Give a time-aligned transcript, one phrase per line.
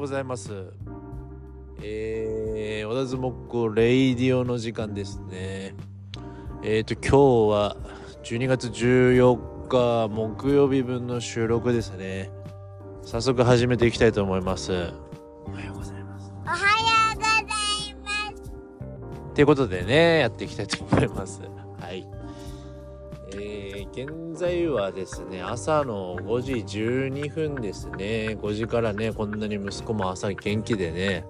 [0.00, 0.72] ございます。
[1.82, 5.74] えー、小田相撲レイディオの時間ですね。
[6.62, 7.76] えっ、ー、と、今日は
[8.24, 12.30] 12月14日木曜日分の収録ですね。
[13.02, 14.72] 早速始めていきたいと思います。
[14.72, 16.32] おはようございます。
[16.46, 16.62] おはよ
[17.12, 19.34] うございます。
[19.34, 21.42] ということでね、やっていきたいと思います。
[23.92, 28.38] 現在はですね、朝の5時12分ですね。
[28.40, 31.24] 5時からね、こんなに息子も朝元気でね、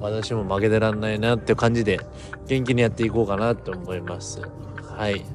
[0.00, 2.00] 私も負けてらんないなって感じで、
[2.46, 4.40] 元気にやっていこうかなと思います。
[4.82, 5.26] はい。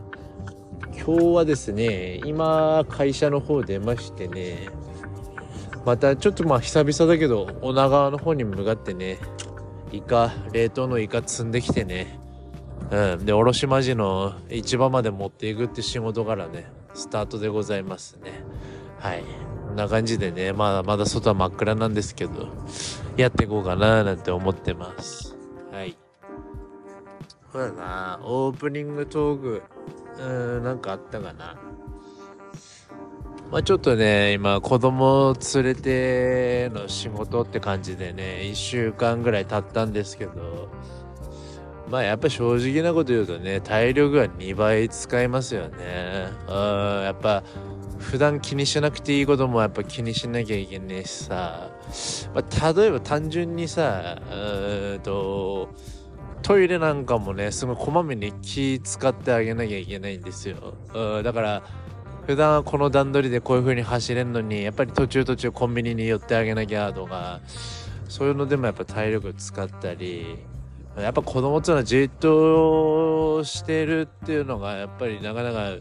[0.97, 4.67] 今日はですね、今、会社の方出ましてね、
[5.85, 9.19] またちょっとまあ久々だけど、女川の方に向かってね、
[9.91, 12.19] イカ、冷凍のイカ積んできてね、
[12.91, 13.25] うん。
[13.25, 18.43] で、卸間地の市場まで持っていくって仕事からね、スタートでございますね。
[18.99, 19.23] はい。
[19.67, 22.47] こんな感じでね、まだまだ外は真っ暗なんですけど、
[23.17, 25.35] やっていこうかななんて思ってます。
[25.71, 25.97] はい。
[27.51, 29.63] そうだな、オープニングトーク、
[30.17, 31.55] うーん、なんかあったかな。
[33.51, 40.69] まあちょっとね、今子供連れての仕事って感じでね、1週間ぐらい経ったんですけど、
[41.89, 46.29] まあやっぱ正直なこと言うとね、体力が2倍使いますよね。
[46.47, 47.43] うん、やっぱ
[47.99, 51.69] 普段気にしなくていいこともやっぱ気にしなきゃいけねえしさ、
[52.33, 55.69] まあ、例えば単純にさ、うんと、
[56.41, 60.75] トイレなんかもね、すごいこまめに気使ってあげなきゃいけないんですよ。
[60.93, 61.63] うん、だから、
[62.27, 67.39] 普段はこの段取りでこういう風に走れんのに、やっぱり途中途中コンビニに寄ってあげなきゃとか、
[68.07, 70.37] そういうのでもやっぱ体力使ったり、
[70.97, 75.77] やっぱ子供っていうのはじっとしてるっていうのがやっぱりなかなか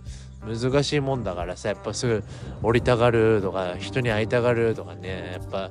[0.47, 2.25] 難しいもんだからさやっぱすぐ
[2.62, 5.70] 降りたがるとか人に会いたがるとかねやっぱ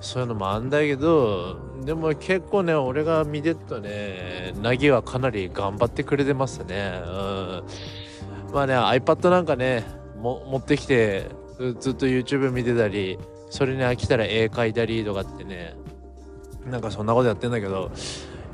[0.00, 7.02] そういうのもあんだけどでも結構ね俺が見てるとねなぎはかなり頑張ってくれてますね。
[7.04, 7.62] うん。
[8.52, 9.84] まあね iPad なんかね
[10.16, 11.28] 持ってきて
[11.80, 13.18] ずっと YouTube 見てたり
[13.50, 15.74] それに飽きたら絵描いたりとかってね
[16.64, 17.90] なんかそんなことやってんだけど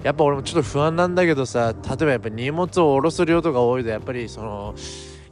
[0.02, 4.74] やっぱ俺もちょっと不安なんだけどさ例えばやっぱ荷物を下ろす量とか多いとやっぱりその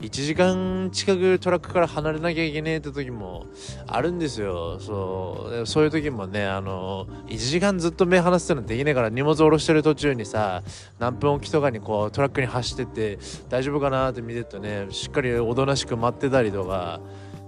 [0.01, 3.47] 1時間近くトラックから離れなきゃいけねえって時も
[3.89, 4.79] あるんですよ。
[4.79, 10.62] そうそういう時もねあの1時間ずっと目離すってのはできねえから荷物を下ろしてる途中にさ
[11.00, 13.19] 何分おきとかにこうトラックに走ってって
[13.49, 17.00] 大丈夫かなって見てるとねしっかりおとなしく待ってたりとか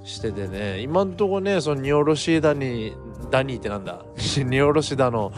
[0.02, 2.94] しててね今んとこねその荷下ろしだに
[3.31, 4.02] ダニーってなんだ？
[4.19, 5.31] 荷下ろしだの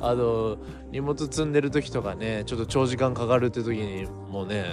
[0.00, 0.56] あの
[0.96, 4.64] 荷物積んでる時とかねちょっと長時間かかるって時にもうね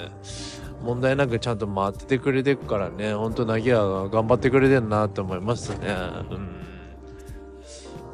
[0.81, 5.88] 問題なくちゃんと待っててくれてるからねほんとなぎは頑張ってくれてんなって思いますね。
[6.31, 6.63] うん。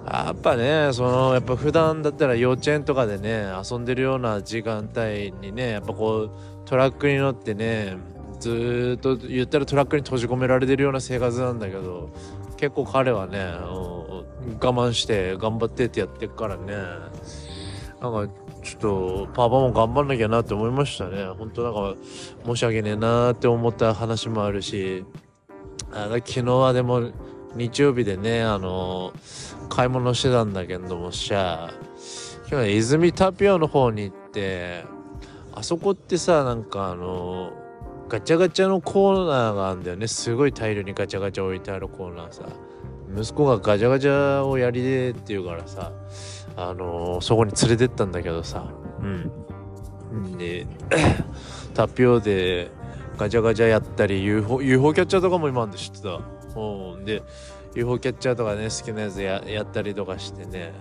[0.08, 6.32] やっぱねそのやっぱ普段だったら幼稚園とかでね遊んでるような時間帯にねやっぱこう
[6.66, 7.98] トラックに乗ってね
[8.40, 12.12] ずっと言ったらトラックに閉じ込められてるような生活なんだけど
[12.58, 16.74] 結構彼はね我慢して頑張ってってやってるからね
[18.02, 18.34] なんか
[18.64, 21.26] ちょっとパパも頑張んなきゃなって思いましたね。
[21.38, 21.96] 本当なんか
[22.46, 25.06] 申し訳ねえなーって思った話もあるし。
[25.92, 27.10] あ昨日はでも
[27.56, 29.12] 日曜日でねあの
[29.70, 31.74] 買い物してたんだけどもしゃあ
[32.42, 34.86] 今日は泉タピオの方に行って
[35.56, 37.54] あそこってさなんかあの
[38.08, 40.08] ガチャガチャのコーナーがあるんだよね。
[40.08, 42.44] すごい大量にガチャガチャ置いてあるコーナーさ。
[43.16, 45.92] 息子がガチャガチャをやりでって言うからさ。
[46.62, 48.66] あのーそこに連れてったんだけどさ。
[49.02, 50.38] うん。
[50.38, 50.68] で
[51.74, 52.70] タピオで
[53.18, 56.20] ガチャガチャやったり UFO, UFO キャッチャーとかも今あるんで知ってた。
[56.60, 57.06] うん。
[57.06, 57.24] で
[57.76, 60.74] UFO キャッチャーとかね好きなやつややったりとかしてね。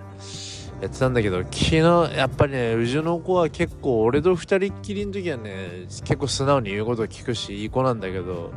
[0.81, 8.53] やってたんだけど昨日やっぱりねうちの子は結構俺と二人っきりの時はね結構素直に言うこと聞くしいい子なんだけど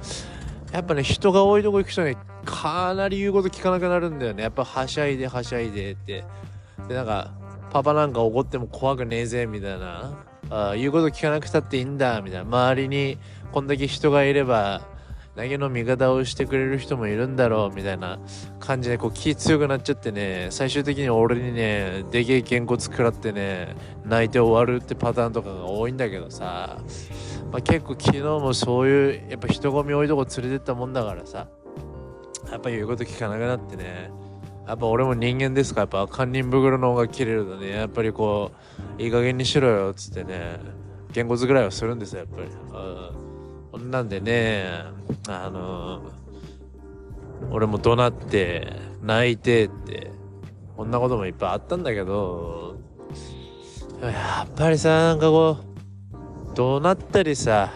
[0.72, 4.44] やっぱね人が多いとこ行くとねかなり言うこと聞かなくなるんだよね。
[4.44, 6.24] やっぱはしゃいではしゃいでって
[6.88, 7.32] でなんか
[7.72, 10.26] パパなんか怒っても怖くねえぜみたいな。
[10.50, 12.42] あ言うこと聞かなくたっていいんだみたいな。
[12.42, 13.18] 周りに
[13.52, 14.82] こんだけ人がいれば
[15.38, 18.20] 投げの味方をしてくれる人もいるんだろうみたいな。
[18.60, 23.76] 感じでこう気強くなっちゃってね最終的に俺にねでけえげんこつ食らってね
[24.06, 26.80] 泣いて終わるってパターンとかが多いんだけどさ、
[27.52, 31.48] まあ、結構昨日もそういうやっぱ人混み多いとこ連れてったもんだからさ。
[32.52, 34.12] やっぱ言うこと聞かなくなってね。
[34.72, 38.54] やっぱ俺も人間ですかやっぱ堪忍袋の方が切れるとねやっぱりこ
[38.98, 40.60] ういい加減にしろよっつってね
[41.12, 42.48] げんこつぐらいはするんですよやっぱり。
[42.48, 43.32] うん
[43.72, 44.66] こんなんでね、
[45.30, 46.02] あの
[47.50, 48.68] 俺も怒鳴って、
[49.02, 50.12] 泣いてって、
[50.76, 52.76] こんなこともいっぱいあったんだけど
[54.02, 55.58] やっぱりさなんかこ
[56.52, 57.72] うどうなったりさ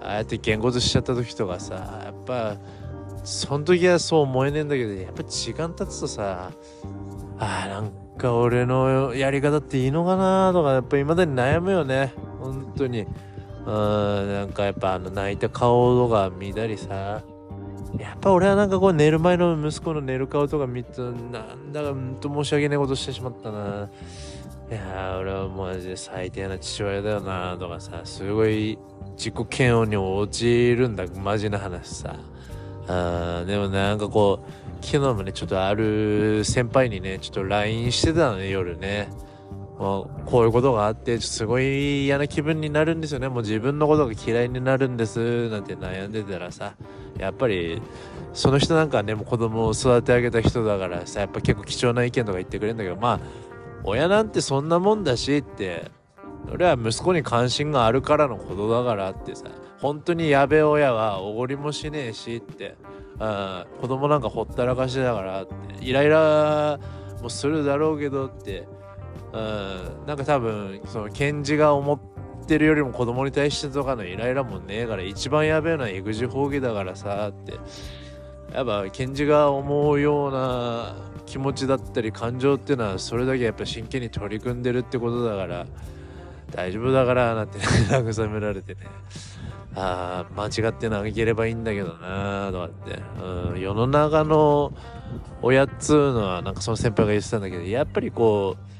[0.00, 1.74] ああやって言語としちゃった時とかさ
[2.04, 2.56] やっぱ
[3.24, 6.50] その時はそう思えねえんだけどやっぱ時間経つとさ
[7.38, 12.12] あーなんか俺のやり方っていいのかなとかやっぱ未だに悩むよね。
[12.38, 13.06] 本当に。
[13.66, 17.22] うんなんかやっぱあの泣いた顔とか見たりさ。
[17.98, 21.08] やっぱ俺はなんかこう寝る前の息子の寝る顔とか見てな
[21.54, 23.88] んだかうんと申し訳ないことしてしまったな。
[24.70, 28.78] いや俺はマジで最低な父親だよなとかさすごい
[29.16, 32.16] 自己嫌悪に陥るんだマジな話さ。
[32.90, 39.08] あでもなんかこう昨日もねちょっとある先輩にねちょっと LINE してたのね夜ね。
[39.78, 43.28] もうこういうことがあってすごい嫌な気分になるんですよね。
[43.28, 46.74] もう自分のことが嫌いになるんですなんて悩んでたらさ。
[47.18, 47.80] やっぱり
[48.32, 53.20] その人なんかねもう子供を育て上げた人だからさやっぱ結構貴重な意見とか言ってくれるんだけどまあ
[53.84, 55.90] 親なんてそんなもんだしって
[56.50, 59.46] 俺は息子に関心があるからのことだからってさ。
[59.80, 62.76] 本当にやべえ親はおごりもしねえしって。
[63.18, 65.54] あ子供なんかほったらかしだからって。
[65.80, 66.78] イライラ
[67.22, 68.66] もするだろうけどって。
[69.32, 77.54] うんなんか多分その検事が思ってるよりも子供に対してとかのイライラもねえから一番やべえのは育児放棄だからさって。
[78.52, 85.66] やっぱ検事が思うような気持ちだったり感情っていうのはそれだけやっぱ真剣に取り組んでるってことだから。
[86.50, 87.58] 大丈夫だからなんて
[87.90, 88.80] 慰められてね。
[89.74, 94.72] ああ間違って投げればいいんだけどなとかって、うん、世の中の
[95.42, 98.70] 親っつうのはなんかその先輩が言ってたんだけどやっぱりこう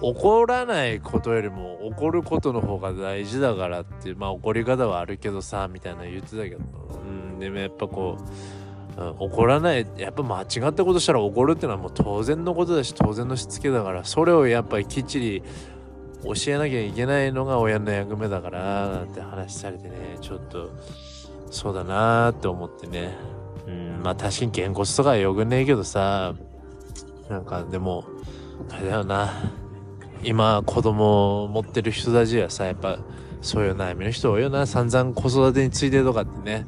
[0.00, 6.58] 怒らないことよりも怒ることの方が大事だからってまあ怒り方はあるけどさみたいな言ってたけど、
[7.04, 8.18] うん、でもやっぱこ
[8.96, 15.42] う、うん、怒らないやっぱ間違ったことしたら怒るっていうのはもう当然のことだし当然のしつけだからそれをやっぱりきっちり
[16.24, 20.70] 教えなきゃいけないのが親の役目だからなんて話されてねちょっと
[21.50, 23.16] そうだなーって思ってね。
[23.66, 26.34] うんまあ確かにげんこつとかはよくねえけどさ
[27.28, 28.04] なんかでも
[28.70, 29.32] あれだよな。
[30.22, 32.98] 今子供を持ってる人たちはさやっぱ
[33.42, 34.66] そういう悩みの人多いよな。
[34.66, 36.66] 散々子育てについてとかってね。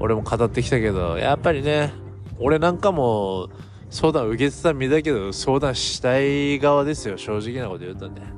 [0.00, 1.92] 俺も語ってきたけどやっぱりね
[2.38, 3.48] 俺なんかも
[3.90, 7.16] 相談受けてた身だけど相談したい側ですよ。
[7.16, 8.33] 正直なこと言うとね。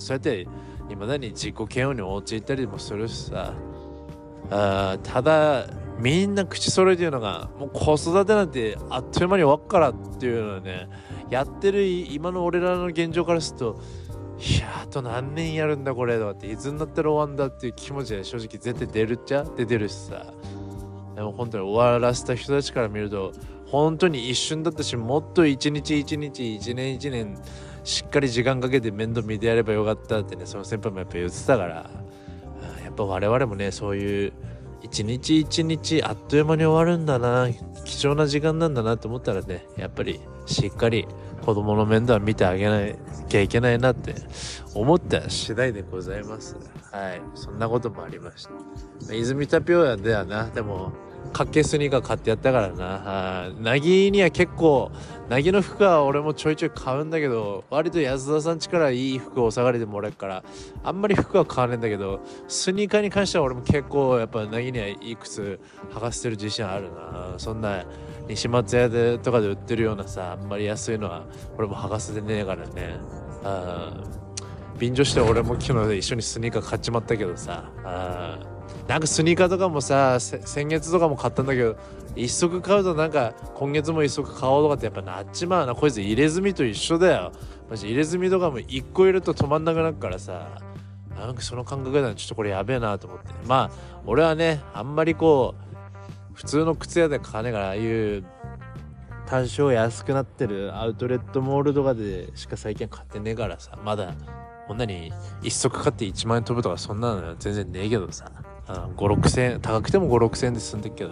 [0.00, 0.46] そうやって
[0.90, 3.54] いまだに自己嫌悪に陥ったりもするしさ。
[4.50, 5.66] あただ
[6.00, 10.88] みんな口揃えてるのがもう子育てなんてあっという間に終わっからっていうのはね
[11.28, 13.80] やってる今の俺らの現状からすると
[14.38, 20.32] いやあと何年やるんだこれとかっていつになったら終わんだっていう気持ちで正直絶対出るっちゃ出てるしさ。
[21.14, 23.32] でも本当に終わらせた人たちから見ると
[23.66, 27.36] 本当に一瞬だったしもっと一日一日一年一年
[27.84, 31.90] しっかり時間かけて面倒見てやればよかったってねその先輩もやっぱ言ってたから
[32.84, 34.32] やっぱ我々もねそういう
[34.82, 37.48] 一日一日あっという間に終わるんだな
[37.84, 41.06] 貴重な時間なんだなと思ったらねやっぱりしっかり
[41.44, 42.80] 子供の面倒は見てあげな
[43.28, 44.14] きゃいけないなって
[44.74, 46.56] 思った次第でございます。
[46.92, 47.22] はい。
[47.34, 48.46] そんなこともありまし
[49.06, 49.14] た。
[49.14, 50.92] 泉タピオヤではなでも
[51.32, 53.50] かっけスニーカー買ってやったからな。
[53.60, 54.90] なぎには結構
[55.28, 60.42] なぎの服は俺もちょいちょい買うんだけど割と安田さんちからいい服をお下がりでもらえるから
[60.82, 65.60] あんまり服は買わねえんだけどスニーカーに関しては俺も結構やっぱなぎにはいい靴
[65.92, 67.34] 履かせてる自信あるな。
[67.38, 67.84] そんな
[68.28, 71.24] 西松屋でとかで売ってるようなさあんまり安いのは
[71.56, 72.96] 俺も履かせてねえからね。
[73.44, 73.92] あ
[74.78, 77.70] 便乗して俺も昨日で一緒にスニーカー買っちまったけどさ。
[77.84, 78.38] あ
[78.90, 81.76] なんかスニーカーとかもさ先月とかも買ったんだけど
[82.16, 85.76] 一足買うとなんか今月も一足買おうとかってやっぱなっちまうな。
[85.76, 87.30] こいつ入れ墨と一緒だよ。
[87.70, 90.60] マジ入れ墨とかも一個入れると止まんなくなるからさ。
[91.16, 93.26] なんかその感覚だちょっとこれやべえなと思って。
[93.46, 95.54] まあ俺はねあんまりこ
[96.32, 98.24] う普通の靴屋で買わねえからああいう
[99.28, 103.78] 多少安くなってるアウトレットモールとかでしか最近買ってねえからさ。
[103.84, 104.14] まだ
[104.66, 108.32] こんなに一足買って1万円飛ぶとかそんなの全然ねえけどさ。
[108.96, 111.10] 56000円高くても56000円で済んでっけど。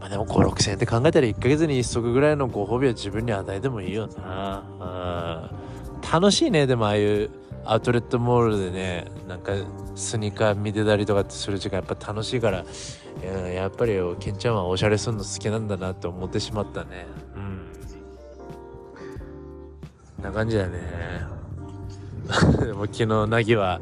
[0.00, 5.50] まあでも56000円って考えたら1ヶ月に1足ぐらいのご褒美は自分に与えてもいいよな。
[6.12, 7.30] 楽しいねでもああいう
[7.64, 9.52] アウトレットモールでねなんか
[9.94, 12.64] スニーカー見てたりとかってする時間やっぱ楽しいから。
[13.54, 17.06] やっぱりケンちゃんはおしゃれするの好きなんだなって思ってしまったね。
[17.34, 17.38] う
[20.20, 20.22] ん。
[20.22, 20.78] な感じだね。
[22.60, 23.80] でも昨日なぎは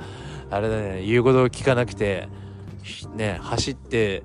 [0.51, 2.29] あれだね言うことを聞かなくて
[3.15, 4.23] ね走って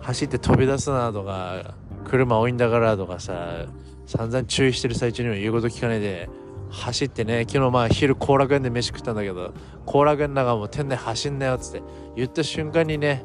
[0.00, 1.74] 走って飛び出すなとか
[2.04, 3.66] 車多いんだからとかさ
[4.06, 6.28] 散々注意してる最中にも言うこと聞かないで
[6.70, 9.52] 走ってね昨日まあ昼後楽園で飯食ったんだけど
[9.86, 11.82] 後楽園の中も店内走んなよっつって
[12.16, 13.24] 言った瞬間にね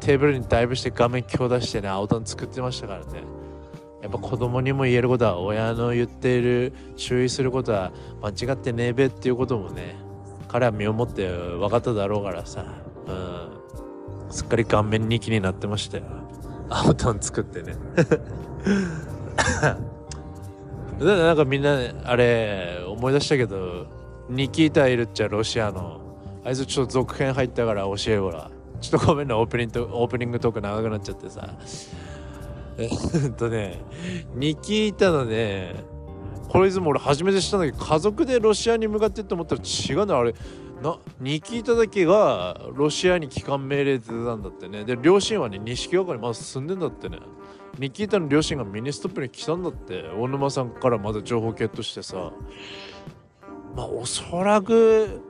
[0.00, 3.22] テーブルにダイブして画面強打してね青タン作ってましたからね。
[4.02, 7.92] やっぱ子供にも言えることは親の言っている注意することは
[8.22, 9.96] 間違ってねえべっていうこともね
[10.46, 12.64] 彼は身をもって分かっただろうからさ、
[13.06, 13.57] うん、
[14.30, 16.04] すっかり顔面に気になってましたよ
[16.70, 17.76] 青タン作ってね。
[20.98, 23.86] でなんかみんなあれ思い出したけど
[24.28, 26.00] ニキータいるっちゃロシアの
[26.44, 31.48] あいつちょっと続編入ったから教えろらちょっとごめんなオープニングオープニングトーク長くなっちゃってさ。
[32.78, 33.80] えっとね
[34.34, 35.74] ニキータのね
[36.48, 40.34] これいつも俺初めて知ったんだけど家族でロシアに向かってって思ったら違うのあれ
[40.82, 44.84] なニキータだけがロシアに帰還命令出てたんだってね。
[44.84, 47.18] で両親はね西側にまだ住んでんだってね。
[47.78, 50.02] ニキータの両親がミニストップに来たんだって。
[50.16, 52.32] 大沼さんからまだ情報ゲットしてさ。
[53.76, 55.20] まあおそらく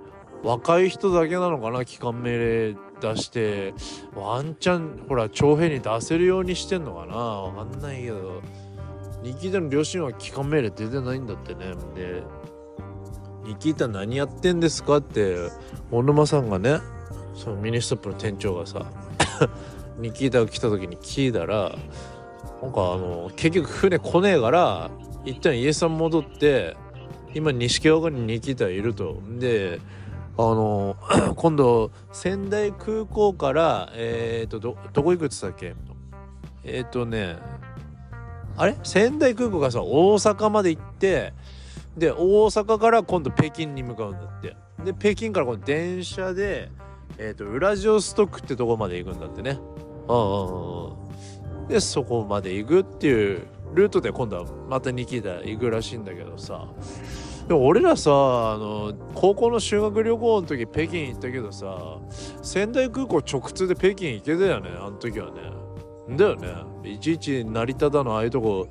[0.43, 3.75] 若い人だけなのかな帰還命令出して。
[4.14, 7.17] ワンチャンほら徴兵に出せるようにしてんのかな。
[7.17, 8.43] わかんないけど。
[9.23, 11.75] ニキータの両親は帰還命令出てないんだってね。
[11.95, 12.23] で
[13.49, 14.99] ニキータ何やってんですか？
[14.99, 15.37] って
[15.90, 16.81] 大沼さんがね
[17.35, 18.85] そのミニストップの店長がさ
[19.99, 21.75] ニキータが来た時に聞いたら
[22.62, 24.90] なんかあの結局船来ねえから
[25.25, 26.76] 一旦家さん戻って
[27.35, 29.19] 今錦川にニキータいると。
[29.38, 29.81] で
[30.37, 30.97] あの
[31.35, 35.75] 今度仙台空港からえっ、ー、とどこ行くって言ったっけ？
[36.64, 37.37] えっ、ー、とね
[38.57, 38.76] あれ？
[38.83, 41.33] 仙台空港がさ大阪まで行って
[41.99, 44.57] で大阪から今度北京に向かうんだって。
[44.85, 46.71] で北京からこの電車で
[47.19, 49.59] えっ、ー、とウラジオストクってとこまで行くんだってね。
[50.09, 56.67] うんでそこまで行くっていうルートで今度はまたニキータ行くらしいんだけどさ。
[57.47, 61.97] でも俺らさあの高校の修学旅行の時北京行ったけどさ
[62.43, 66.17] 仙台空港直通で北京行けたよねあの時はね。
[66.17, 66.49] だよね。
[66.85, 68.69] いちいち成田だのああいうとこ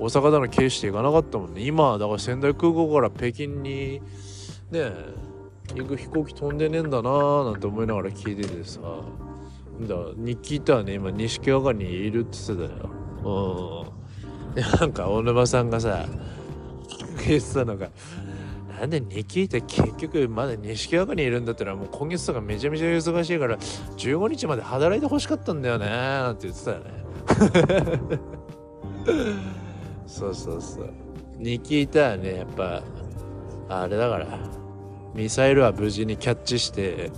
[0.00, 1.60] 大阪だの経由して行かなかったもんね。
[1.62, 4.00] 今だから仙台空港から北京に
[4.70, 4.90] ね
[5.74, 8.80] 行く飛行機飛んでねえんだなーなんて思いながら聞いててさ。
[8.80, 12.90] だに聞いたらね今錦川にいるって言ってたよ。
[14.48, 14.54] うん。
[14.54, 16.06] でなんか大沼さんがさ
[17.26, 17.90] 言ってたのが
[18.80, 27.04] なんでニキって結局まだ錦川にいるんだったらもう今月とかめちゃめちゃ忙しいから15日まで働いてほしかったんだよねなんて言ってたよね。
[30.10, 30.90] そうそうそう。
[31.38, 32.82] ニキータはねやっぱ
[33.68, 34.26] あれだから
[35.14, 37.12] ミサイルは無事にキャッチして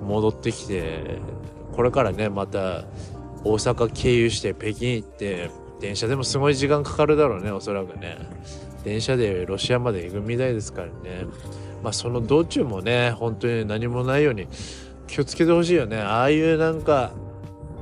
[0.00, 1.18] 戻ってきて
[1.72, 2.84] これからねまた
[3.44, 8.16] 大阪経由して北京行って電車でもすごい時間かかるだろうねおそらくね。
[8.84, 11.26] 電車でロシアまで行くみたいですからね。
[11.82, 14.46] まあその道中もね本当に何もないように
[15.08, 15.98] 気をつけてほしいよね。
[15.98, 17.10] ああいうなんか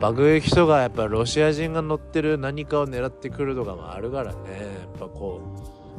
[0.00, 4.38] 爆撃とかやっぱロシア人が乗ってる何かを狙ってくるとかもあるからね。
[4.80, 5.40] やっぱこ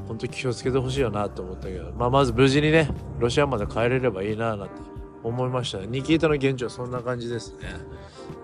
[0.04, 2.90] う本当に気をつけてほしいよなと思ったけど、まあ、まず無事にね
[3.20, 4.76] ロシアまで帰れればいいななんて
[5.24, 7.70] 思いましたニキータの現状そんな感じですね。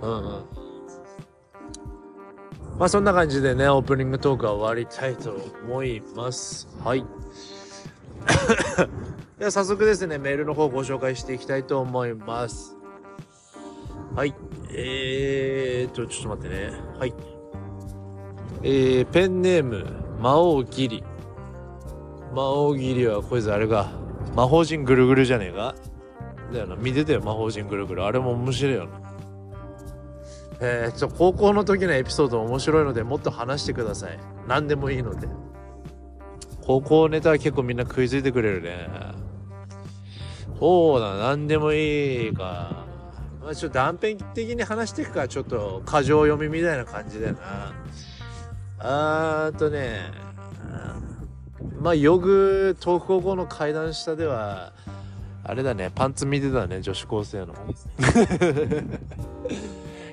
[0.01, 0.45] うんうん。
[2.79, 6.67] まあそんな感じでねオープニングトークは終わりたいと思います。
[6.83, 7.05] はい。
[9.37, 12.75] では早速ですねメールの方をご紹介していきたいと思います。
[14.15, 14.33] はい。
[14.75, 16.71] えーとちょっと待ってね。
[16.97, 17.13] はい。
[18.63, 19.85] えー、ペンネーム
[20.19, 21.03] 魔王ギリ。
[22.33, 23.91] 魔王ギリはこいつあれが
[24.35, 25.75] 魔法陣ぐるぐるじゃねえか。
[26.51, 26.75] だよな。
[26.75, 27.21] 見てたよ。
[27.21, 28.05] 魔法陣ぐるぐる。
[28.05, 29.01] あれも面白いよな。
[30.61, 34.17] えー、ちょ高校の時のエピソード面白いのでもっと話してください。
[34.47, 35.27] 何でもいいので。
[36.65, 38.87] 高校ネタは結構みんな食いついてくれるね。
[40.57, 41.17] そうだ。
[41.17, 42.82] 何でもいいか
[43.43, 47.73] まあちょっと断片的に話していくかちょっと過剰読みみたいな感じだよな。
[48.79, 49.99] あーとね
[51.79, 54.73] まあヨグ東北高校の階段下では
[55.43, 57.53] あれだねパンツ見てたね女子高生の。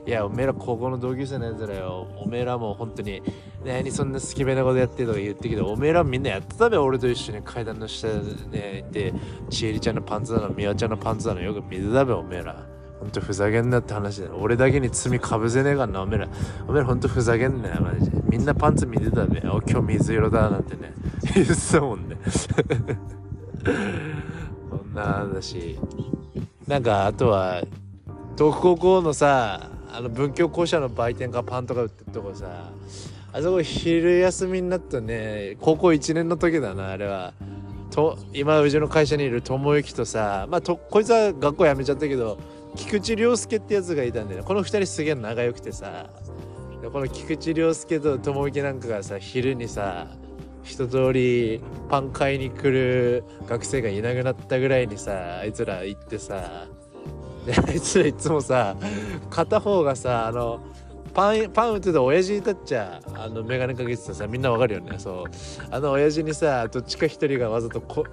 [0.07, 2.09] いやおめえら高校の同級生のやつらよ。
[2.19, 3.23] おめえらも本当に
[3.65, 7.43] 何そんな好きめなことやってとか言ってきておめえらみんなやってたべ俺と一緒に。
[7.43, 8.09] 階段の下
[8.51, 9.15] でで
[9.51, 12.67] ちえりちゃんのパンツだのみわちゃんのパンツだのよく見てたべおめえら。
[13.01, 14.37] ほんとふざけんなって話だよ。
[14.39, 16.03] 俺だけに罪かぶせねえかな。
[16.03, 16.29] おめえら
[16.69, 17.81] おめえらほんとふざけんなよ。
[17.81, 20.93] マジみんなパンツ見てたべお今日水色だなんてね。
[21.35, 22.17] 言ってたもんね。
[24.71, 25.79] そんなだし
[26.69, 27.63] なんかあとは
[28.37, 29.71] 東北高校のさ。
[29.93, 32.71] あの文教校舎の売店かパンとか売ってるとこさ。
[33.33, 35.57] あそこ昼休みになったね。
[35.61, 37.33] 高校1年の時だなあれは。
[37.91, 40.47] と今うちの会社にいる友之とさ。
[40.49, 42.39] まあとこいつは学校辞めちゃったけど
[42.77, 44.47] 菊池涼介ってやつがいたんだよね。
[44.47, 46.11] この2人すげえ仲良くてさ。
[46.93, 50.09] この菊池涼介と友之なんかがさ昼にさ
[50.63, 56.67] 一通りパン買いに来る学生がいなくなったぐらいにさあいつら行ってさ
[57.67, 58.77] あいつらいつもさ
[59.29, 60.61] 片方がさあの
[61.13, 64.97] パンパン売ってた親父いたっちゃあの眼鏡かけてたさみんなわかるよね。
[64.99, 65.25] そう。
[65.71, 68.05] あの親父にさどっちか一人がわざとこ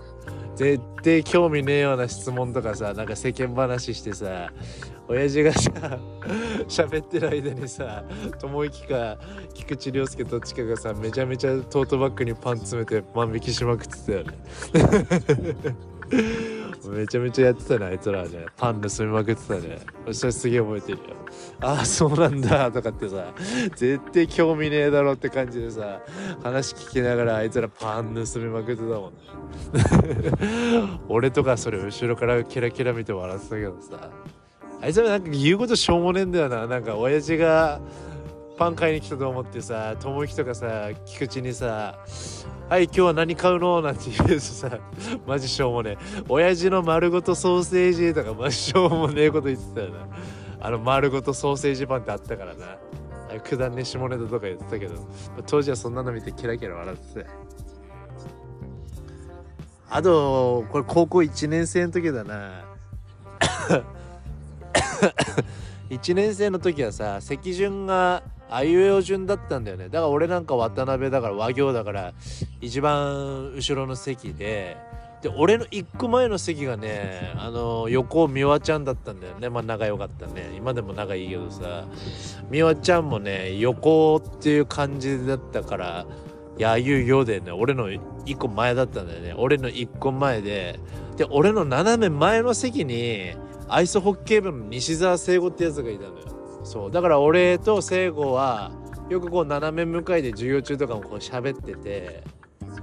[0.58, 4.52] 絶対興味ねえような質問とかさなんか世間話してさ
[5.08, 5.70] 親父がさ
[6.68, 8.04] 喋ってる間にさ
[8.40, 9.18] 友之か
[9.54, 15.97] 菊池涼介どっちかがさめちゃめちゃトートバッグにパン詰めて万引きしまくってたよね。
[16.90, 18.46] めちゃめちゃやってたねあいつらはね。
[18.56, 19.80] パン盗みまくってたね。
[20.12, 21.04] それすげえ覚えてるよ。
[21.60, 23.34] ああそうなんだとかってさ
[23.76, 26.00] 絶対興味ねえだろって感じでさ
[26.44, 29.20] 話聞きながらあいつらパン盗みまくってたもんね。
[31.10, 34.10] 俺とかそれ後ろからキラキラ見て笑ってたけどさ
[34.82, 36.68] あいつらなんか言うことしょうもねえんだよな。
[36.68, 37.82] なんか親父が
[38.58, 42.00] パン買いに来たと思ってさ友之とかさ菊池にさ
[42.70, 44.80] 「はい今日は何買うの?」なんて言うとさ
[45.28, 50.08] マジしょうもねえ親父の丸ごとソーセージとかマジしょうもねえこと言ってたよな。
[50.60, 52.78] あの丸ごとソーセージパンってあったからな。
[53.30, 54.96] あれくだんね下ネタとか言ってたけど。
[55.46, 57.30] 当時はそんなの見てキラキラ笑ってた
[59.90, 62.66] あとこれ高校1年生の時だな。
[65.90, 69.86] 1年生の時はさ席順があいうえお順だったんだよね。
[69.86, 72.14] だから俺なんか渡辺だから和行だから
[72.62, 74.78] 一番後ろの席で。
[75.22, 79.50] で俺の1個前の席がねあの横美和ちゃんだったんだよね。
[79.50, 80.54] まあ仲良かったね。
[80.56, 81.86] 今でも仲いいけどさ。
[82.52, 86.06] 美和ちゃんもね横っていう感じだったから
[86.58, 89.34] いやゆよでね俺の1個前だったんだよね。
[89.36, 90.80] 俺の1個前で。
[91.18, 93.32] で俺の斜め前の席に
[93.68, 96.37] アイスホッケー部の西澤聖吾ってやつがいたのよ。
[96.68, 96.92] そう。
[96.92, 98.72] だから俺と聖吾は
[99.10, 102.24] よくこう斜め向かいで授業中とかもこう喋ってて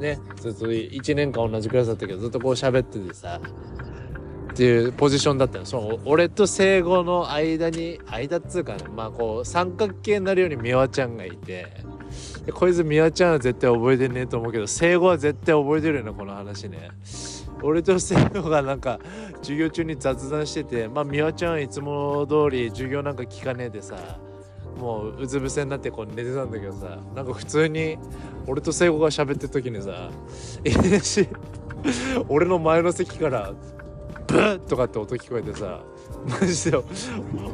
[0.00, 0.18] ね。
[0.36, 3.40] ずっと1年間同じクラスだったけどずっとこう喋っててさ
[4.52, 5.66] っていうポジションだったの。
[5.66, 11.66] そう俺と聖吾の間に間っつうかねまあこう三角形になるように美和ちゃんがいて
[12.52, 16.90] こいつ美和ちゃんは絶対覚えてねえと思うけど聖吾は絶対覚えてるよねこの話ね。
[17.64, 19.00] 俺と聖吾がなんか
[19.38, 23.96] 授業中に雑談しててまあ美和ちゃんはいつも通り授業なんか聞かねえでさ
[24.78, 27.96] もううつ伏せになってこう寝てたんだけどさなんか普通に
[28.46, 30.10] 俺と聖子が喋ってる時にさ
[30.62, 31.02] いきなり
[32.28, 33.52] 俺の前の席から
[34.26, 35.80] ブッとかって音聞こえてさ
[36.28, 36.78] マジで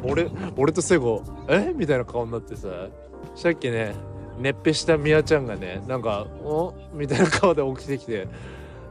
[0.03, 1.73] 俺俺と聖子え？
[1.75, 2.67] みたいな顔になってさ
[3.35, 3.93] さっきね
[4.39, 6.73] 熱ぺしたみやちゃんがねなんか「お？
[6.93, 8.27] みたいな顔で起きてきて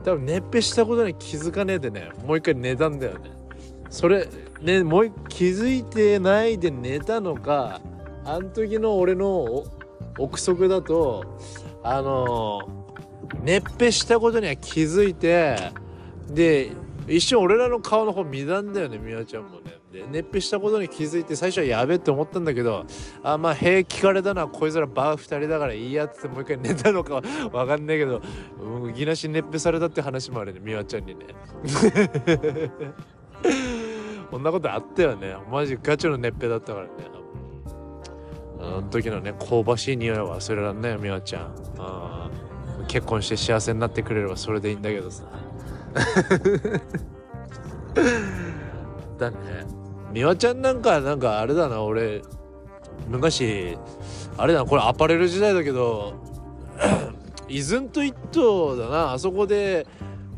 [0.05, 2.11] 多分熱ぺしたことに気づかねえでね。
[2.27, 3.31] もう一回寝たんだよね。
[3.91, 4.29] それ
[4.63, 7.81] ねもう気づいてないで寝たのか
[8.25, 9.65] あの時の俺の
[10.17, 11.39] 憶測だと
[11.83, 12.61] あの
[13.43, 15.73] 熱ぺしたことには気づいて
[16.29, 16.71] で
[17.09, 19.80] 一瞬俺らの顔の方見たんだよねみやちゃんもね。
[19.93, 22.87] で熱ぺしたことに気づいて最初はやべって思ったんだけど
[23.25, 27.21] あまあ平聞かれたのはこいつらバー2人だからいいやっつってもう一回寝たのか
[27.53, 28.23] わかんないけど
[28.61, 30.61] うんいきなし熱ぺされたって話もあるね。
[30.63, 31.27] みやちゃんにね。
[34.31, 35.35] こんなことあったよね。
[35.51, 36.91] マジガチの熱ぺだったからね。
[38.61, 41.55] あの時のね香ばしい匂いは忘れらんないよみわちゃん。
[41.79, 42.31] あ
[42.87, 45.25] 結婚して幸せになってくれればそれでいいんだけどさ。
[49.19, 49.37] だね。
[50.13, 52.23] みわちゃんなんかなんかあれだな俺
[53.09, 53.77] 昔
[54.37, 56.15] あれだなこれアパレル時代だけど
[57.49, 59.87] イズンと一頭だなあそこで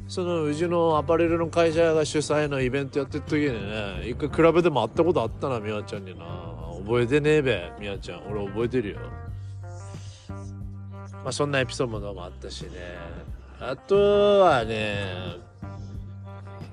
[0.09, 6.53] そのうちのアパレルの会社が主催のイベントやってる時にね一回クラブでも会ったことあったなみわちゃんにな。
[6.85, 8.23] 覚えてねえべみやちゃん。
[8.29, 8.99] 俺覚えてるよ。
[10.29, 12.71] まあそんなエピソードもあったしね。
[13.61, 15.37] あとはね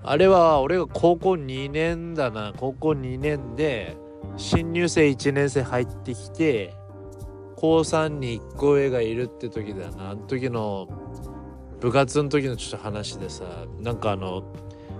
[0.03, 2.53] あれは俺が高校2年だな。
[2.57, 3.97] 高校2年で
[4.37, 6.73] 新入生1年生入ってきて
[7.55, 10.11] 高3に1個上がいるって時だな。
[10.11, 10.87] あの時の
[11.79, 13.43] 部活の時のちょっと話でさ
[13.79, 14.43] なんかあの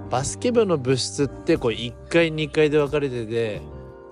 [0.09, 3.62] バスケ部の部室ってこう1階2階で分かれてて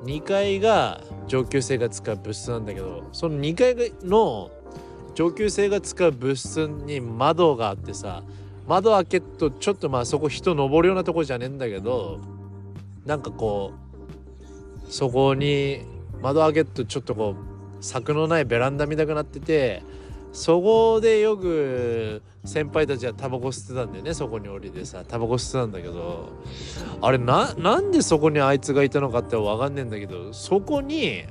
[0.04, 4.52] 2階が上級生が使う部室なんだけどその2階の
[5.16, 8.24] 上級生が使う部室に窓があってさ
[8.68, 12.20] 窓開けとちょっとまあそこ人登るようなとこじゃねえんだけど
[13.06, 13.74] なんかこ
[14.88, 15.82] うそこに
[16.22, 17.36] 窓開けるとちょっとこ
[17.80, 19.84] う柵のないベランダ見たくなってて
[20.34, 26.30] そこでよく先輩たちはタバコ吸ってたんだよねそこに降りてさタバコ吸ってたんだけど
[27.02, 31.24] あれななんでそこにあいつがいたのかって分かんねえんだけどそこに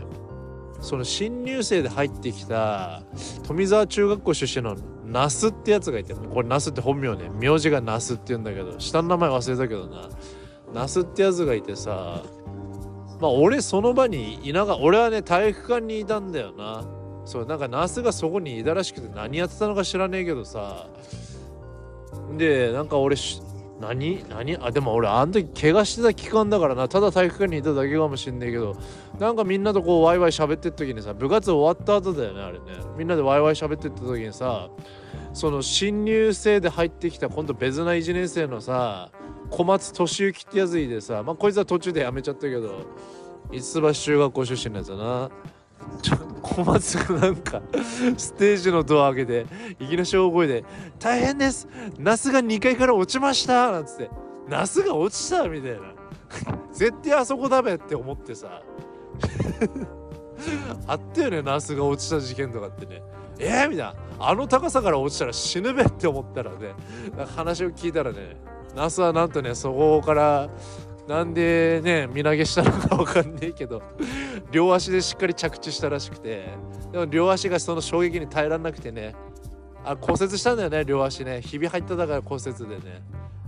[0.80, 3.02] その新入生で入ってきた
[3.46, 7.30] 富沢中学校出身の那須ってやつがいてこれ那須って本名ね。
[7.30, 10.08] 名字が那須って言うんだけど下の名前忘れたけどな。
[10.74, 12.22] 那須ってやつがいてさ
[13.20, 16.84] まあ俺その場にいなが俺はね体育館にいたんだよな。
[17.24, 20.86] そうなんかナースがそこにいたらしくて何やってたのか知らねえけどさ。
[22.36, 23.16] でなんか俺
[23.80, 24.24] 何？
[24.28, 24.56] 何？
[24.60, 26.88] あでも俺あの時怪我してた期間だからな。
[26.88, 28.76] ただ体育館にいただけかもしんねえけど。
[29.18, 32.64] なんかみんなとこうワイワイ喋ってった時にさ部活終わった後だよねあれね。
[32.96, 34.68] みんなでワイワイ喋ってった時にさ
[35.32, 39.10] その新入生で入ってきた今度別な1年生のさ
[39.50, 42.86] 小松俊之ってやついてさまあこいつは途中で辞めちゃったけど
[43.52, 45.30] 五橋中学校出身のやつだな。
[46.02, 47.62] ちょっと小松がなんか
[48.16, 49.46] ステージのドア開けて
[49.80, 50.64] いきなり大声で
[50.98, 51.68] 「大変です。
[51.98, 54.10] ナスが2階から落ちました」なんつって
[54.48, 55.80] 「ナスが落ちた」みたいな
[56.72, 58.62] 絶対あそこだべって思ってさ。
[60.86, 63.02] あったよねナスが落ちた事件とかってね
[63.38, 66.74] えー、みたいなあの高さから落ちたら死ぬべって思ったらね。
[67.34, 68.36] 話を聞いたらね
[68.74, 70.48] ナスはなんとねそこから
[71.08, 73.82] なんでね身投げしたのか分かんねえけど
[74.50, 76.48] 両足でしっかり着地したらしくて
[76.90, 79.14] でも両足がその衝撃に耐えられなくてね
[79.86, 81.40] あ骨折したんだよね両足ね。
[81.40, 83.02] ひび入っただから骨折でね。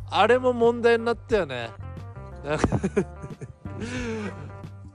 [0.08, 1.70] あれも問題になったよね。
[2.44, 2.68] なんか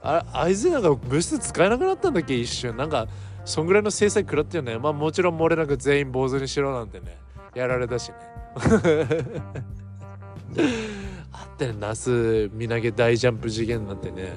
[0.00, 2.74] ああいつなんか物質使えなくなったんだっけ一瞬。
[2.78, 3.06] なんか
[3.44, 4.78] そんぐらいの制裁食らったよね。
[4.78, 7.18] まあもちろん漏れなく全員坊主にしろなんてね。
[7.54, 8.16] やられたしね。
[11.34, 14.32] あったねナス身投げ大ジャンプ事件なんてね。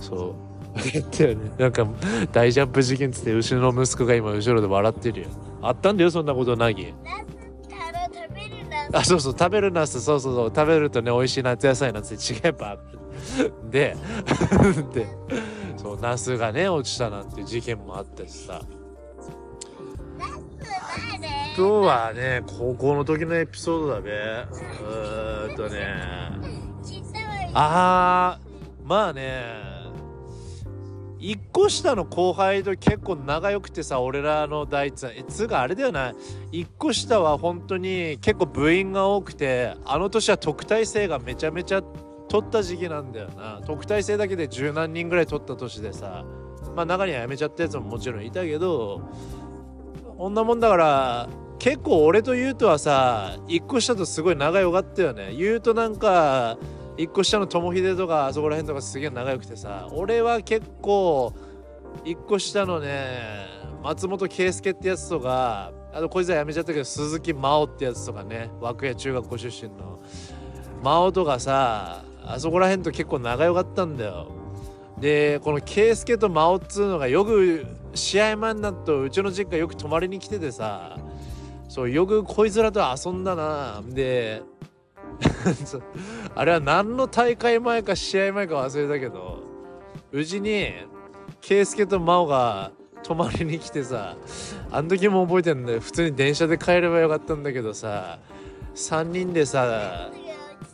[0.00, 0.46] そう。
[0.94, 1.86] やったよねなんか
[2.32, 5.28] 大ジャンプ事件っつって後ろの息子が今後ろで笑ってるよ。
[5.62, 6.92] あったんだよそんなことなぎ。
[8.92, 10.52] あそうそう食べるナスそうそうそう。
[10.54, 12.76] 食べるとね美味しい夏野菜なんて違えば。
[13.70, 13.96] で
[14.92, 15.06] で
[15.76, 18.60] そうナスがね落ちたなんて事件もあってさ。
[20.18, 24.10] ナス誰今日はね高校の時のエピソードだべ。
[24.10, 25.86] うーんとね。
[27.54, 29.76] あーまあね。
[31.18, 36.12] 一個下の後輩と結構仲良くてさ俺らの代つえつうかあれだよな。
[36.52, 41.82] 一個下は本当に結構部員が多くてあの年は特待生がめちゃめちゃ
[42.28, 43.62] 取った時期なんだよな。
[43.66, 46.24] 特待生だけで十何人ぐらい取った年でさ
[46.76, 49.00] まあ中には辞めちゃったやつももちろんいたけど
[50.18, 55.32] こんなもんだから結構俺と優斗はさ一個下とすごい仲良かったよね。
[55.32, 56.58] 優斗なんか
[56.96, 61.32] 一個下の友秀とかあそこら辺とかすげえ仲良くてさ俺は結構
[62.04, 63.46] 一個下のね
[63.82, 70.00] 松本圭介ってやつとかあとこいつは辞めちゃったけど鈴木真央ってやつとかね涌谷中学校出身の
[70.82, 74.28] 真央とかさあそこら辺と結構仲良かったんだよ。
[74.98, 80.96] でこの圭介と真央っつうのがよく試合前になるとうちの実家よく泊まりに来ててさ
[81.76, 83.82] そうよくこいつらと遊んだな。
[83.86, 84.42] で
[86.34, 89.42] あれは何の大会前か試合前か忘れたけど
[90.10, 90.72] うちに
[91.42, 94.16] 圭介と真央が泊まりに来てさ
[94.70, 95.80] あの時も覚えてるんだよ。
[95.80, 98.20] 普通に電車で帰ればよかったんだけどさ
[98.74, 100.08] 3人でさ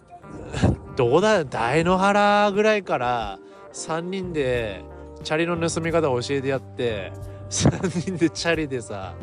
[0.95, 1.45] どうだ？
[1.45, 3.41] 大野原ぐらいから
[3.73, 4.85] 3人で
[5.25, 7.11] チャリの盗み方を教えてやって
[7.53, 9.15] 3人でチャリでさ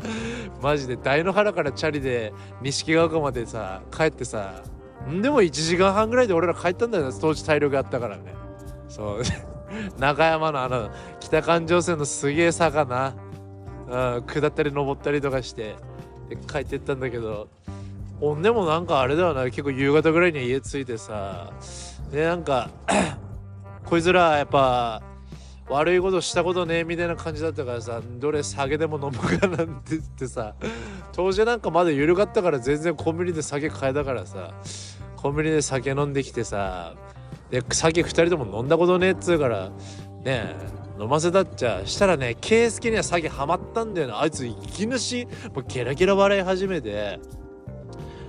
[0.62, 4.62] マジで大野原からチャリで錦ヶ丘までさ帰ってさ
[5.20, 8.34] でも1時間半ぐらいで俺ら帰ったんだよね当時体力あったからね。
[8.88, 9.22] そう。
[9.98, 10.90] 中山のあの
[11.20, 13.14] 北環状線のすげえ坂な、
[14.16, 15.76] うん、下ったり登ったりとかして
[16.50, 17.48] 帰ってったんだけど
[18.18, 21.52] ほんでもなんかあれだよな結構夕方ぐらいに家着いてさ
[22.10, 22.68] でなんか
[23.86, 25.02] こいつらやっぱ
[25.70, 30.54] 悪いことしたことねえみたいな感じだったからさどれ酒でも飲むかなんて言ってさ
[31.12, 34.52] 当時なんかまだ緩かったから全然コンビニで酒買えたからさ
[35.16, 36.96] コンビニで酒飲んできてさ
[37.50, 39.72] で酒2人とも飲んだことねえっつうからね
[40.26, 40.56] え
[41.00, 47.20] 飲ませたっちゃしたらね圭介には酒ハマったんだよなあいついきなしもうゲラゲラ笑い始めて。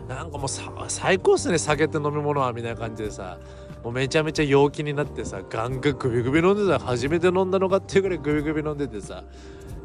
[0.07, 0.49] なんかもう
[0.89, 3.39] 最高っすね酒って飲み物はみたいな感じでさ。
[3.83, 9.23] もうめちゃめちゃ陽気になってさガンガングビグビ飲んでた初めて飲んだのかっていうぐらいグビグビ飲んでてさ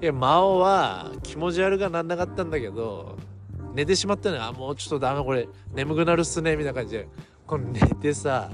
[0.00, 3.16] いや魔王は気持ち悪がなんなかったんだけど
[3.74, 7.08] 寝てしまったのあもうちょっとダメこれ眠くなるっすねみたいな感じで。
[7.46, 8.50] こ寝てさ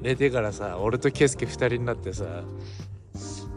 [0.00, 2.24] 寝てからさ俺と圭介2人になってさ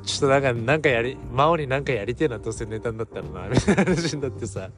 [0.07, 4.69] ちょっとなんかなんかやり真央になんかやりてえなどうせネタになったらな みたいな話になってさ。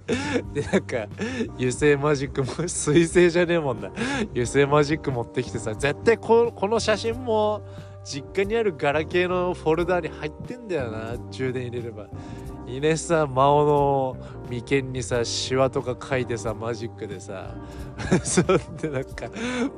[0.53, 1.07] でなんか
[1.55, 3.91] 油性マジックも水性じゃねえもんな。
[4.31, 7.61] 油性マジック持ってきてさ絶対ここの写真も
[8.03, 12.07] 実家にあるガラケーのフォルダーに入ってんだよな充電入れれば。
[12.65, 14.17] イネさ真央の
[14.49, 17.53] 眉間にさシワとか書いてさマジックでさ。
[18.23, 19.27] そうでなんか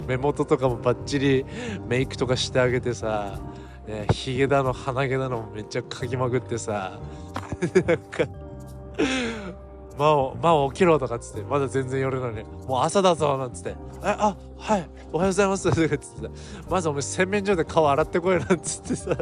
[0.08, 1.46] 目元とかもバッチリ
[1.90, 3.38] メイクとかしてあげてさ。
[3.92, 6.98] ね、ヒゲだの鼻毛だのめっちゃ描きまくってさ。
[7.86, 8.26] なんか
[10.00, 16.30] 「まあまあ起きろ」とかっつってまだ全然夜なのに「もう朝だぞ」なんつって「えあはいおはようございます」とかっつって。
[16.70, 19.18] まずお前洗面所で顔洗ってこいなんつってさ。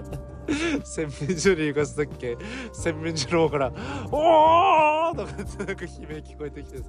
[0.84, 2.38] 洗面所に行かせたっけ。
[2.72, 3.72] 洗面所の方から
[4.12, 6.84] 「おー!」とかってなんか悲鳴聞こえてきてさ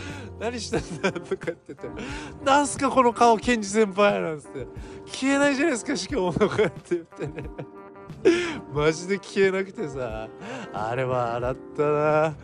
[0.40, 1.88] 「何したんだ?」とかって言って
[2.44, 4.66] 「なんすかこの顔ケンジ先輩」なんつって
[5.06, 7.48] 「消えないじゃないですかしかも」とかって言ってね
[8.72, 10.28] マジで消えなくてさ
[10.72, 12.34] あれは洗ったな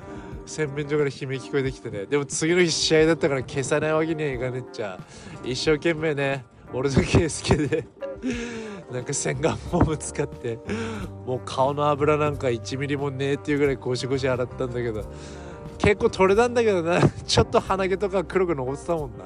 [0.47, 4.99] 洗面所から悲鳴聞こえてきてねでも次の日試合だったから消さないわけにはいかねえっちゃ
[5.45, 7.87] 一生懸命ね俺と圭介で
[8.93, 10.59] なんか洗顔フォーム使って
[11.27, 15.05] もう顔の油なんか1ミリもねえっていうぐらいゴシゴシ洗ったんだけど
[15.81, 17.01] 結構取れたんだけどな。
[17.27, 19.25] ちょっと鼻毛とか黒く残ってたもんな。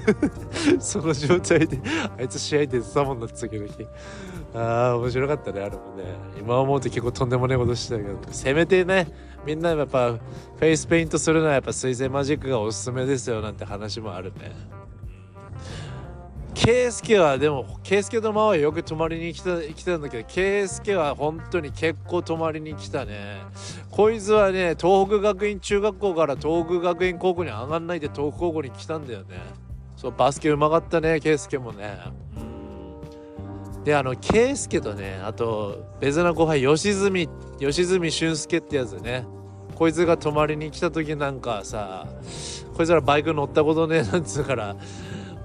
[0.80, 1.78] その状態で
[2.18, 3.86] あいつ試合出てたもんな次の日。
[4.54, 6.04] ああ面白かったねあれもね。
[6.40, 8.18] 今思うと結構とんでもねえことしてたけど。
[8.30, 9.08] せめてね
[9.44, 14.83] みんなやっぱフェイスペイントするのはやっぱ水星マジックがおすすめですよなんて話もあるね。
[16.54, 23.42] 圭介はでも圭介とマはよく泊まりに来た来たんだけど圭介は本当に結構泊まりに来たね。
[23.90, 29.36] こいつはね東北学院中学校から東北学院高校に上がんないで東北高校に来たんだよね。
[29.96, 31.98] そうバスケうまかったね圭介もね。
[33.84, 39.26] であの圭介とねあと別な後輩吉住吉住俊介ってやつね。
[39.74, 42.06] こいつが泊まりに来た時なんかさ
[42.76, 44.76] こいつらバイク乗ったことねえなんつうから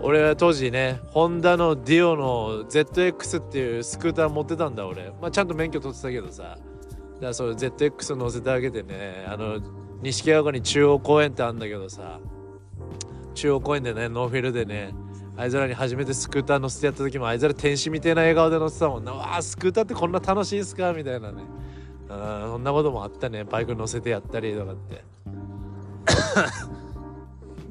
[0.02, 5.12] 俺は当時ねホンダのディオの ZX っていうスクーター持ってたんだ俺。
[5.22, 6.44] まあちゃんと免許取ってたけどさ。
[6.44, 6.62] だか
[7.20, 9.26] らそれ ZX 乗せてあげてね。
[9.28, 9.60] あの
[10.02, 12.20] 錦川に中央公園ってあるんだけどさ。
[13.34, 14.94] 中央公園でねノーフィルでね
[15.38, 19.14] あいつらに初めてスクーター乗せてやった時もあいつら天使みたいな笑顔で乗ってたもんな。
[19.14, 21.44] わあスクーターってこんな楽しいんすかみたいなね。
[22.10, 23.44] あそんなこともあったね。
[23.44, 25.04] バイク乗せてやったりとかって。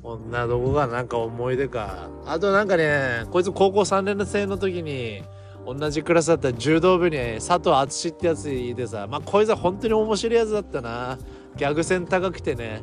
[0.08, 2.08] こんなとこがなんか思い出か。
[2.24, 5.22] あとなんかねこいつ高校3年生の時に
[5.66, 11.18] 同じクラスだった柔道部に佐藤淳ってやついてさまあこいつは本当に面白いやつだったな。
[11.58, 12.82] ギャグ線高くてね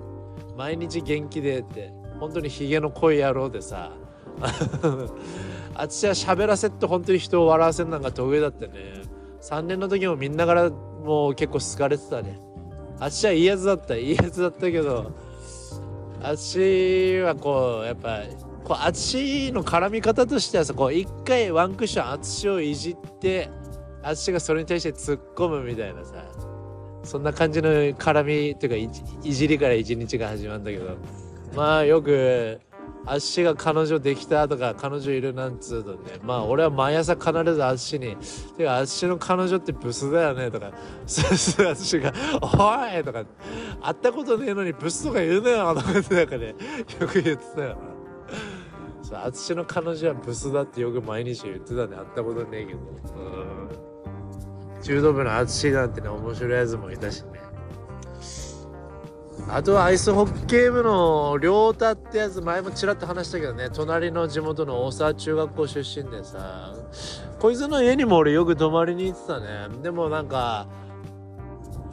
[0.56, 3.92] 毎日元気でって本当にヒゲの濃い野郎でさ。
[5.74, 8.74] 淳は喋らせって本当に人を笑わせるのが得意だってね。
[9.42, 12.40] 3年の時もみんなからもう結構好かれてたね。
[13.00, 15.12] 淳はいいやつだったいいやつだったけど
[16.30, 18.22] 足はこうやっぱ
[18.64, 23.50] こう足の絡み方としてはさこう一回ワンクッション足をいじって
[24.04, 26.26] 足がそれに対して突っ込むみたいなさ
[27.04, 30.98] そんな感じの絡みというかいじいじりから一日が始まるんだけど。
[31.56, 32.60] まあよく
[33.06, 36.20] 淳が彼女できたとか彼女いるなんつうとね。
[36.24, 38.18] まあ俺は毎朝必ず淳に
[38.58, 40.72] 「てか淳の彼女ってブスだよね」とか。
[41.06, 42.48] そうそう淳が「お
[43.00, 43.24] い!」とか
[43.82, 46.56] 「会ったことねえのにブスとか言うなよ」とかってなんかね
[47.00, 47.70] よく言ってたよ。
[47.70, 47.76] な。
[49.04, 51.96] そう淳の彼女はブスだってよく毎日言ってたね。
[51.96, 52.80] 会ったことねえけど。
[52.80, 54.82] うん。
[54.82, 57.40] 柔道部の淳なんてね面白いやつもいたしね。
[59.50, 63.70] あとはアイスホッケー部の亮太ってやつ前もちらっと話したけどね。
[63.72, 66.74] 隣の地元の大沢中学校出身でさ。
[67.40, 69.68] こいつの家にも俺よく泊まりに行ってたね。
[69.84, 70.68] でもなんか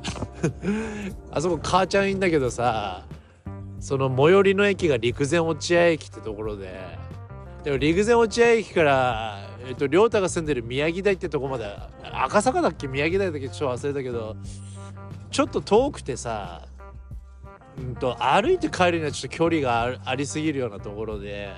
[1.31, 3.05] あそこ母ちゃんいんだけどさ
[3.79, 6.99] その最寄りの駅が陸前落合駅ってところで。
[7.65, 14.37] でも陸前落合駅からえっと亮太が住んでる宮城台ってとこまで赤坂だっけ宮城台だっけちょっと忘れたけど
[15.31, 16.63] ちょっと遠くてさ
[17.79, 21.53] うんと歩いて帰るにはちょっと距離がありすぎるようなところで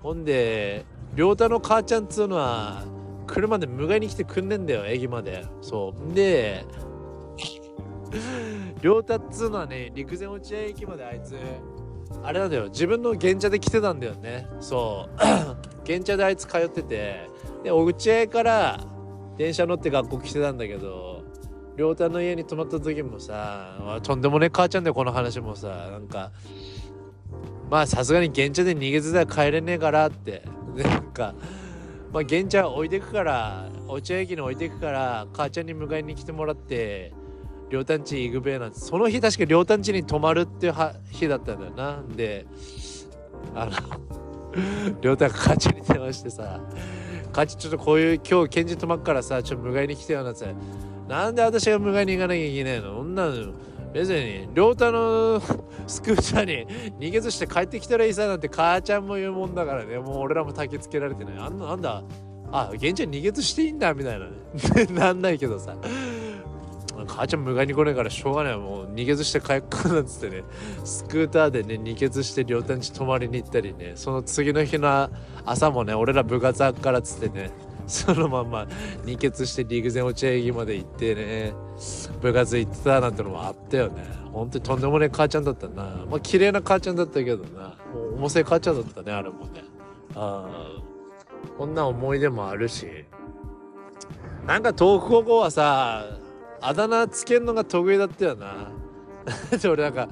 [0.00, 2.84] ほんで亮太の母ちゃんっつうのは
[3.26, 5.44] 車で迎えに来てくんねんだよ駅まで。
[5.60, 6.14] そう。
[6.14, 6.64] で
[8.80, 11.36] 亮太っつうのはね陸前落合駅まであいつ
[12.22, 14.48] あれなんだよ自分の原茶で来てたんだよね。
[14.60, 15.18] そう。
[15.86, 17.28] 原茶であいつ通ってて
[17.62, 18.80] でお家合から
[19.36, 21.17] 電車乗って学校来てたんだけど
[21.78, 25.68] 亮太の家に泊まった時もさとんでもねえ母ちゃんだよこの話もさ。
[25.68, 26.32] なんか
[27.70, 30.42] まあさすがに原茶で逃げずでは帰れねえからって。
[30.74, 31.34] でなんか
[32.12, 37.12] まあ玄ちゃん置いてくからお茶駅に置いてくから母ちゃんに迎えに来てもらって
[37.70, 38.78] 両端地行くべえなんて。
[38.80, 40.74] その日確か両端地に泊まるっていう
[41.12, 42.02] 日だったんだよな。
[42.16, 42.46] で
[43.54, 43.72] あの
[45.00, 46.60] 両端母ちゃんに電話してさ
[47.32, 50.46] 母ちゃんちょっとこういう今日検事泊まっからさちょっと迎えに来てよなって
[51.08, 52.96] なんで私が迎えに行かなきゃいけないの？
[52.98, 53.52] そんなの
[53.92, 55.40] 別に両太の
[55.88, 59.98] スクーターに逃げずして帰ってきたらいいさなんて母ちゃんも言うもんだからね。
[59.98, 62.02] もう俺らも焚きつけられてないあんななんだ。
[62.52, 64.32] あ現地は逃げずしていいんだみたいなね。
[64.92, 65.74] なんないけどさ。
[67.06, 68.56] 母ちゃん迎えに来ないからしょうがない。
[68.56, 70.42] もう逃げずして帰っかなんつってね。
[70.84, 73.92] スクーターでね逃げずして両端地泊まりに行ったりね。
[73.94, 75.08] その次の日の
[75.46, 77.50] 朝もね俺ら部活あっからつってね。
[77.88, 78.66] そのまんま
[79.04, 81.54] 二血して陸前落合駅まで行ってね。
[82.20, 84.04] 部活行ってたなんてのもあったよね。
[84.32, 85.84] 本当にとんでもねえ母ちゃんだったな。
[86.08, 87.76] まあ綺麗な母ちゃんだったけどな。
[87.92, 89.64] もう重せえ母ちゃんだったねあれもね。
[90.14, 90.82] ああ。
[91.56, 92.86] こんな思い出もあるし。
[94.46, 96.04] なんか東北高校はさ
[96.60, 98.70] あだ名つけんのが得意だったよな。
[99.60, 100.08] で俺なんか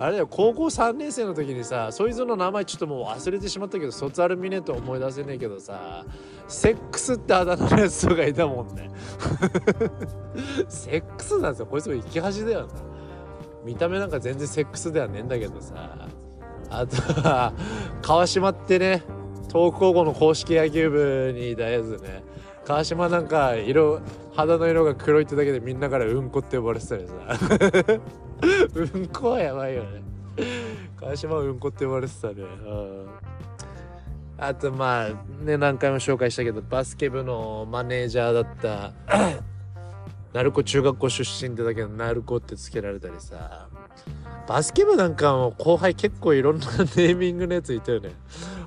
[0.00, 6.04] あれだよ高校3年生の時にさそいつの名前ちょっともう忘れてしまったけど卒アルミネと思い出せねえけどさ
[6.46, 8.90] セックスってあだ名のやつとかいたもんね。
[10.68, 12.74] セックスなんですよこいつも生き恥だよな。
[13.64, 16.08] 見た目なんか全然セックスではねえんだけどさ。
[16.70, 17.52] あとは
[18.02, 19.02] 川島ってね
[19.48, 22.22] 東北高校の公式野球部にいたやつね。
[22.68, 24.02] 川島なんか色
[24.36, 27.14] 肌の色が黒いってだけでみんなからうんこって呼ばれてたりさ。
[28.74, 30.02] うんこはやばいよね。
[31.00, 32.34] 川島はうんこって呼ばれてたね。
[32.34, 33.06] うん。
[34.36, 35.08] あとまあ
[35.42, 38.92] ね何回も紹介したけどバスケ部のマネージャーだった
[40.38, 43.66] 鳴子中学校出身ってだけど鳴子ってつけられたりさ。
[44.46, 48.10] バスケ部なんかも後輩結構いろんなネーミングのやついたよね。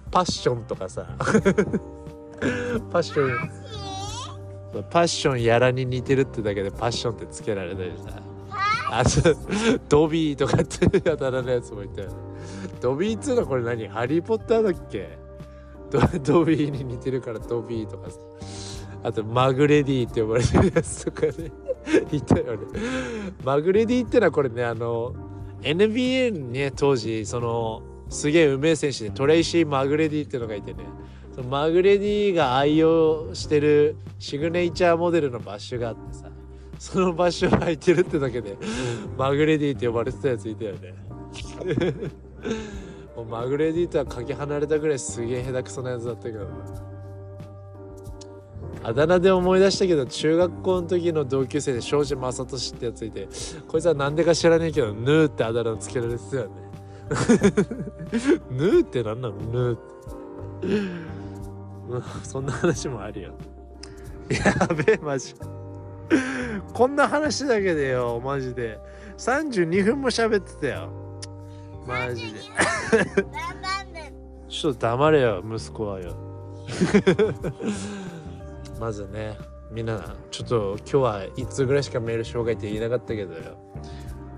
[0.10, 1.06] パッションとかさ。
[2.92, 3.61] パッション。
[4.90, 8.22] パッションやらに似てるってだけでパッションってつけられたりさ
[8.90, 9.04] あ？
[9.04, 9.36] と
[9.90, 12.16] ドビーとかってやたらのやつもいたよね
[12.80, 13.88] ドビーっつうのはこれ何？
[13.88, 15.18] ハリー・ポッターだっけ？
[15.92, 18.18] ドドビーに似てるからドビーとかさ。
[19.04, 21.52] あとマグレディって呼ばれてるやつとかね。
[22.12, 22.60] いたよね。
[23.44, 25.14] マグレディってのはこれねあの
[25.62, 30.84] NBA にね当時そのすげえうめえ選手でトレイシー・マグレディっていうのがいてね
[31.44, 36.30] マグレディが愛用してるシグネイチャーモデルのバッシュがあってさ
[36.80, 38.58] そのバッシュを履いてるってだけで
[39.18, 40.96] マグレディって呼ばれてたやついたよね。
[43.16, 46.40] もうマグレディとはかけ離れたぐらいすげえ下手くそなやつだったけど。
[46.40, 46.50] な
[48.84, 53.28] あだ名で思い出したけど中学校の時の同級生で庄司正俊ってやついて
[53.68, 56.52] こいつは何でか知らねえけどヌーってあだ名をつけられてたよね。
[58.50, 59.36] ヌーって何なの？
[59.36, 61.21] ヌーって
[61.98, 63.34] うんそんな話もあるよ。
[64.30, 65.36] やべえマジ。
[66.74, 68.80] こんな話だけでよマジで。
[69.18, 70.90] 32分も喋ってたよ。
[71.86, 72.40] マジで。
[74.48, 76.16] ちょっと黙れよ息子はよ。
[78.80, 79.38] まずね
[79.72, 83.58] みんなちょっと今日は1通ぐらいしかメール紹介って言いなかったけどよ。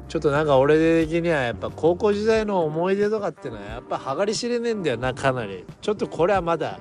[0.07, 5.65] ちょっとなんか俺的にはやっぱ高校時代の思い出とかってのはやっぱ計り知れねえんだよなかなり。
[5.81, 6.79] ちょっとこれはまだ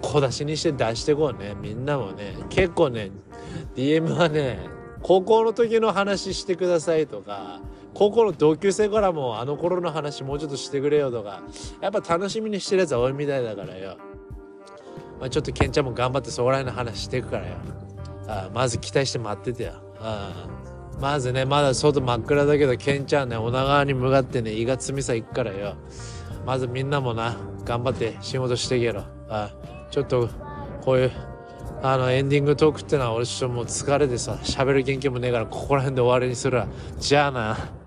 [0.00, 1.54] 小出しにして出してこうね。
[1.60, 3.10] みんなもね結構ね
[3.74, 4.58] DM はね
[5.02, 7.60] 高校の時の話してくださいとか
[7.94, 11.42] 高校の同級生からもあの頃の話もうちょっとしてくれよとか
[11.80, 13.96] やっぱ楽しみにしてるやつは多いみたいだからよ、
[15.20, 17.56] まあ、ちょっとケンちゃんも頑張ってそこら辺の話していくからよ。
[18.28, 19.72] あまず期待して待っててよ。
[20.00, 20.46] あ
[21.00, 25.76] まずねまだ外真っ暗だけどケンちゃんね女川に向かってね胃がつみさ行くからよ。
[26.44, 29.04] まずみんなもな頑張って仕事してけろ。
[29.28, 29.50] あ
[29.90, 30.28] ちょっと
[30.82, 31.12] こういう
[31.82, 36.66] あのエンディングトークってのは俺ちょっともう疲れてさ喋る元気もねえからここら辺で終わりにするわ。
[36.98, 37.77] じゃあな。